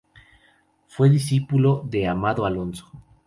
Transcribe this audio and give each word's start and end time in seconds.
Fue 0.87 1.11
discípulo 1.11 1.83
de 1.87 2.07
Amado 2.07 2.47
Alonso. 2.47 2.89